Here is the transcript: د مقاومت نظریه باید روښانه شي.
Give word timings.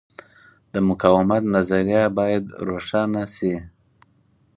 د 0.73 0.75
مقاومت 0.89 1.43
نظریه 1.55 2.03
باید 2.17 2.43
روښانه 2.67 3.23
شي. 3.35 3.55